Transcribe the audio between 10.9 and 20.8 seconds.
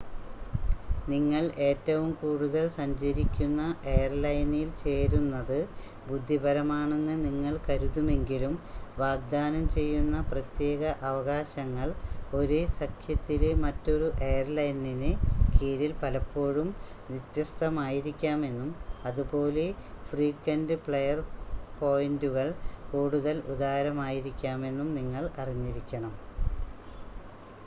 അവകാശങ്ങൾ ഒരേ സഖ്യത്തിലെ മറ്റൊരു എയർലൈനിന് കീഴിൽ പലപ്പോഴും വ്യത്യസ്ഥമായിരിക്കാമെന്നും അതുപോലെ ഫ്രീക്വൻ്റ്